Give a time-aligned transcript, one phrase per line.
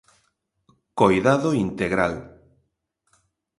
[0.99, 2.13] Coidado integral.